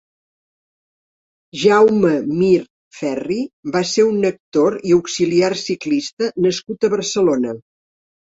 Jaume 1.63 2.13
Mir 2.39 2.63
Ferri 3.01 3.37
va 3.75 3.83
ser 3.91 4.07
un 4.13 4.25
actor 4.31 4.79
i 4.93 4.95
auxiliar 4.97 5.53
ciclista 5.65 6.31
nascut 6.49 6.91
a 6.91 6.93
Barcelona. 6.97 7.55